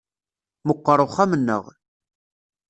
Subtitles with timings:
[0.67, 1.63] Meqqer uxxam-nneɣ.